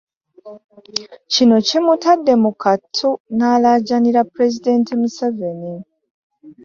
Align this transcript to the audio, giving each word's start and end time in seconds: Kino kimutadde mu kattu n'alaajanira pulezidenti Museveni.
Kino 1.31 1.55
kimutadde 1.67 2.33
mu 2.43 2.51
kattu 2.63 3.09
n'alaajanira 3.37 4.21
pulezidenti 4.31 4.91
Museveni. 5.01 5.73